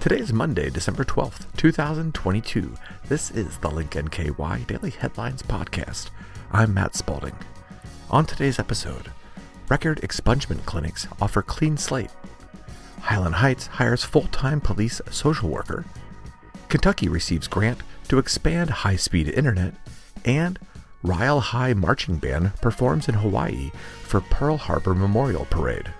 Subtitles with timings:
[0.00, 2.74] Today is Monday, December 12th, 2022.
[3.08, 6.10] This is the Link NKY Daily Headlines Podcast.
[6.50, 7.36] I'm Matt Spalding.
[8.10, 9.12] On today's episode,
[9.68, 12.10] record expungement clinics offer clean slate.
[13.00, 15.84] Highland Heights hires full time police social worker.
[16.68, 19.74] Kentucky receives grant to expand high speed internet.
[20.24, 20.58] And
[21.02, 23.70] Ryle High Marching Band performs in Hawaii
[24.02, 25.92] for Pearl Harbor Memorial Parade.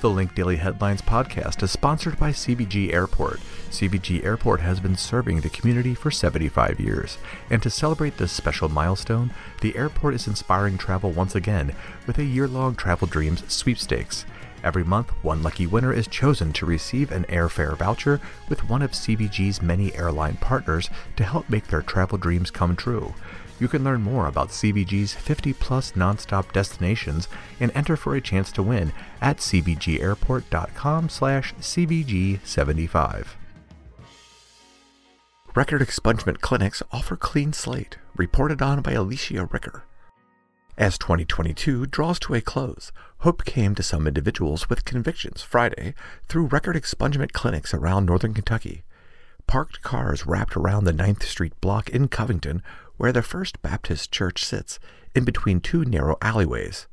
[0.00, 3.40] The Link Daily Headlines podcast is sponsored by CVG Airport.
[3.68, 7.18] CVG Airport has been serving the community for 75 years,
[7.50, 11.74] and to celebrate this special milestone, the airport is inspiring travel once again
[12.06, 14.24] with a year long Travel Dreams sweepstakes.
[14.62, 18.92] Every month, one lucky winner is chosen to receive an airfare voucher with one of
[18.92, 23.14] CVG's many airline partners to help make their travel dreams come true.
[23.60, 28.52] You can learn more about CVG's 50 plus nonstop destinations and enter for a chance
[28.52, 33.26] to win at cvgairport.com slash cvg75.
[35.54, 39.82] Record expungement clinics offer clean slate, reported on by Alicia Ricker.
[40.76, 45.94] As 2022 draws to a close, hope came to some individuals with convictions Friday
[46.28, 48.84] through record expungement clinics around northern Kentucky.
[49.48, 52.62] Parked cars wrapped around the 9th Street block in Covington
[52.98, 54.78] where the First Baptist Church sits,
[55.14, 56.86] in between two narrow alleyways.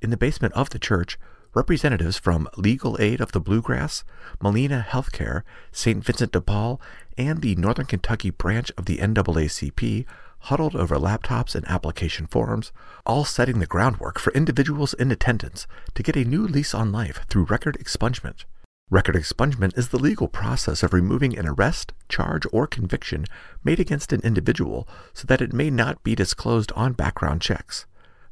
[0.00, 1.18] In the basement of the church,
[1.52, 4.04] representatives from Legal Aid of the Bluegrass,
[4.40, 6.04] Molina Healthcare, St.
[6.04, 6.80] Vincent de Paul,
[7.18, 10.06] and the Northern Kentucky branch of the NAACP
[10.42, 12.70] huddled over laptops and application forms,
[13.04, 17.22] all setting the groundwork for individuals in attendance to get a new lease on life
[17.28, 18.44] through record expungement.
[18.88, 23.24] Record expungement is the legal process of removing an arrest, charge, or conviction
[23.64, 27.86] made against an individual so that it may not be disclosed on background checks.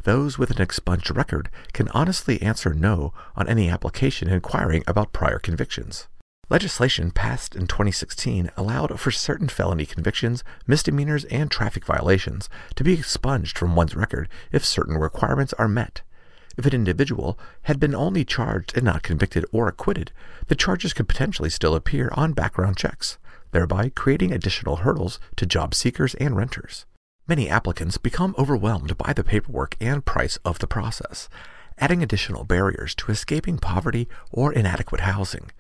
[0.05, 5.41] Those with an expunged record can honestly answer no on any application inquiring about prior
[5.41, 6.07] convictions.
[6.49, 12.93] Legislation passed in 2016 allowed for certain felony convictions, misdemeanors, and traffic violations to be
[12.93, 16.03] expunged from one's record if certain requirements are met.
[16.57, 20.13] If an individual had been only charged and not convicted or acquitted,
[20.47, 23.19] the charges could potentially still appear on background checks,
[23.51, 26.87] thereby creating additional hurdles to job seekers and renters.
[27.27, 31.29] Many applicants become overwhelmed by the paperwork and price of the process,
[31.79, 35.51] adding additional barriers to escaping poverty or inadequate housing.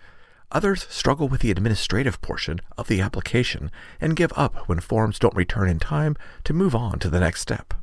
[0.52, 5.34] Others struggle with the administrative portion of the application and give up when forms don't
[5.34, 7.74] return in time to move on to the next step.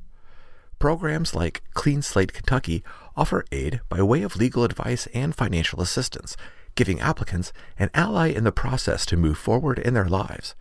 [0.79, 2.83] Programs like Clean Slate Kentucky
[3.15, 6.35] offer aid by way of legal advice and financial assistance,
[6.75, 10.55] giving applicants an ally in the process to move forward in their lives.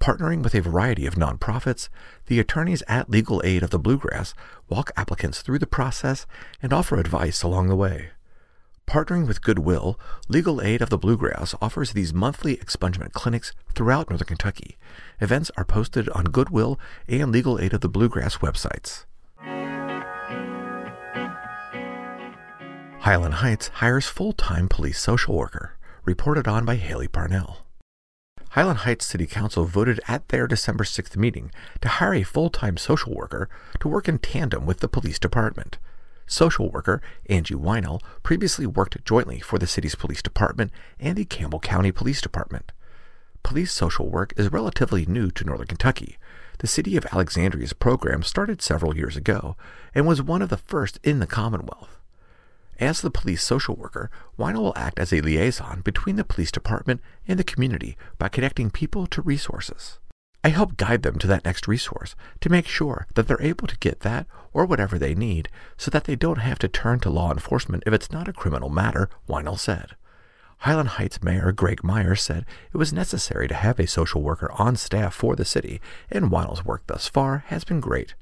[0.00, 1.90] Partnering with a variety of nonprofits,
[2.26, 4.32] the attorneys at Legal Aid of the Bluegrass
[4.68, 6.26] walk applicants through the process
[6.62, 8.10] and offer advice along the way.
[8.86, 14.26] Partnering with Goodwill, Legal Aid of the Bluegrass offers these monthly expungement clinics throughout Northern
[14.26, 14.78] Kentucky.
[15.20, 19.04] Events are posted on Goodwill and Legal Aid of the Bluegrass websites.
[23.04, 27.64] Highland Heights hires full time police social worker, reported on by Haley Parnell.
[28.50, 31.50] Highland Heights City Council voted at their December 6th meeting
[31.80, 33.48] to hire a full time social worker
[33.80, 35.78] to work in tandem with the police department.
[36.26, 37.00] Social worker
[37.30, 42.20] Angie Weinel previously worked jointly for the city's police department and the Campbell County Police
[42.20, 42.70] Department.
[43.42, 46.18] Police social work is relatively new to Northern Kentucky.
[46.58, 49.56] The City of Alexandria's program started several years ago
[49.94, 51.96] and was one of the first in the Commonwealth.
[52.80, 57.02] As the police social worker, Weinel will act as a liaison between the police department
[57.28, 59.98] and the community by connecting people to resources.
[60.42, 63.76] I help guide them to that next resource to make sure that they're able to
[63.76, 67.30] get that or whatever they need so that they don't have to turn to law
[67.30, 69.94] enforcement if it's not a criminal matter, Weinel said.
[70.60, 74.76] Highland Heights Mayor Greg Meyer said it was necessary to have a social worker on
[74.76, 78.14] staff for the city, and Weinel's work thus far has been great.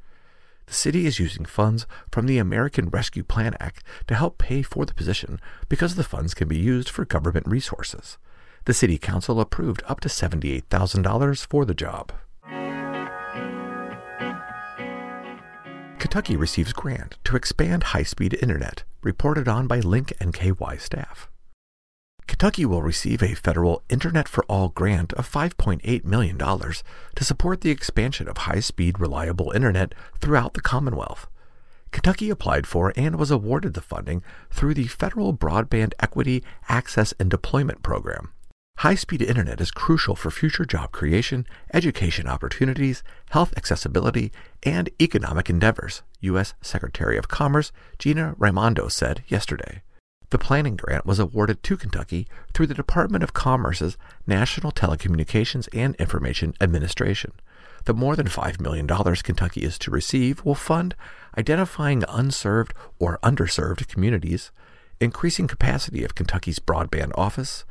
[0.68, 4.84] The city is using funds from the American Rescue Plan Act to help pay for
[4.84, 5.40] the position
[5.70, 8.18] because the funds can be used for government resources.
[8.66, 12.12] The City Council approved up to $78,000 for the job.
[15.98, 21.30] Kentucky receives grant to expand high speed internet, reported on by Link NKY staff.
[22.28, 27.70] Kentucky will receive a federal Internet for All grant of $5.8 million to support the
[27.70, 31.26] expansion of high speed, reliable internet throughout the Commonwealth.
[31.90, 37.30] Kentucky applied for and was awarded the funding through the Federal Broadband Equity, Access, and
[37.30, 38.32] Deployment Program.
[38.78, 44.30] High speed internet is crucial for future job creation, education opportunities, health accessibility,
[44.62, 46.54] and economic endeavors, U.S.
[46.60, 49.82] Secretary of Commerce Gina Raimondo said yesterday.
[50.30, 53.96] The planning grant was awarded to Kentucky through the Department of Commerce's
[54.26, 57.32] National Telecommunications and Information Administration.
[57.86, 60.94] The more than $5 million Kentucky is to receive will fund
[61.38, 64.50] identifying unserved or underserved communities,
[65.00, 67.64] increasing capacity of Kentucky's broadband office,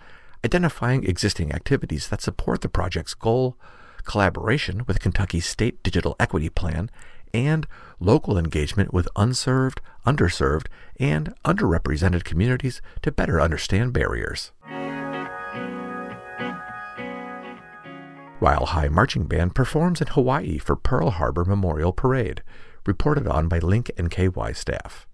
[0.44, 3.56] identifying existing activities that support the project's goal,
[4.04, 6.90] collaboration with Kentucky's State Digital Equity Plan,
[7.38, 7.68] and
[8.00, 10.66] local engagement with unserved, underserved,
[11.00, 14.52] and underrepresented communities to better understand barriers.
[18.40, 22.44] Ryle High Marching Band performs in Hawaii for Pearl Harbor Memorial Parade,
[22.86, 25.08] reported on by Link NKY staff.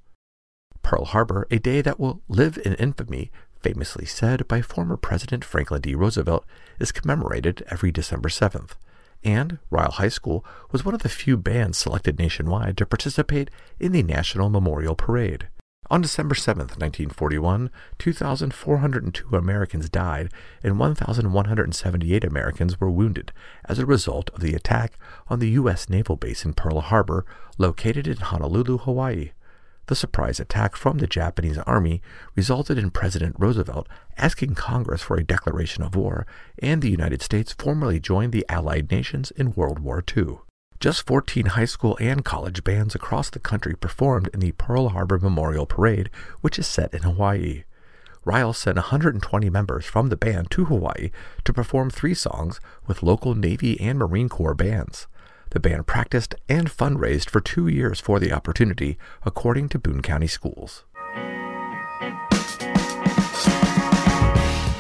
[0.82, 3.32] Pearl Harbor, a day that will live in infamy,
[3.62, 5.96] famously said by former President Franklin D.
[5.96, 6.46] Roosevelt,
[6.80, 8.76] is commemorated every December 7th
[9.24, 13.50] and Ryle High School was one of the few bands selected nationwide to participate
[13.80, 15.48] in the National Memorial Parade.
[15.90, 20.32] On December 7, 1941, 2,402 Americans died
[20.64, 23.32] and 1,178 Americans were wounded
[23.66, 24.98] as a result of the attack
[25.28, 25.90] on the U.S.
[25.90, 27.26] naval base in Pearl Harbor,
[27.58, 29.32] located in Honolulu, Hawaii.
[29.88, 32.02] The surprise attack from the Japanese army
[32.36, 33.88] resulted in President Roosevelt
[34.18, 36.26] asking Congress for a declaration of war,
[36.60, 40.38] and the United States formally joined the Allied nations in World War II.
[40.80, 45.20] Just 14 high school and college bands across the country performed in the Pearl Harbor
[45.20, 46.10] Memorial Parade,
[46.42, 47.64] which is set in Hawaii.
[48.26, 51.12] Ryle sent 120 members from the band to Hawaii
[51.44, 55.08] to perform three songs with local Navy and Marine Corps bands.
[55.54, 60.26] The band practiced and fundraised for two years for the opportunity, according to Boone County
[60.26, 60.84] Schools.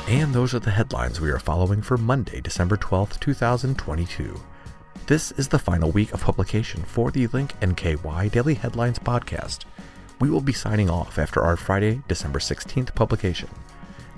[0.08, 4.42] And those are the headlines we are following for Monday, December 12th, 2022.
[5.06, 9.66] This is the final week of publication for the Link NKY Daily Headlines podcast.
[10.20, 13.50] We will be signing off after our Friday, December 16th publication.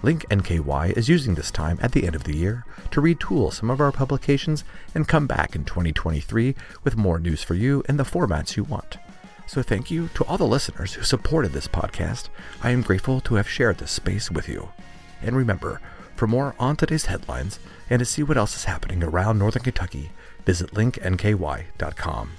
[0.06, 3.72] Link NKY is using this time at the end of the year to retool some
[3.72, 4.63] of our publications
[4.94, 6.54] and come back in 2023
[6.84, 9.00] with more news for you in the formats you want.
[9.48, 12.30] So thank you to all the listeners who supported this podcast.
[12.62, 14.69] I am grateful to have shared this space with you.
[15.24, 15.81] And remember,
[16.16, 17.58] for more on today's headlines
[17.90, 20.12] and to see what else is happening around Northern Kentucky,
[20.46, 22.30] visit linknky.com.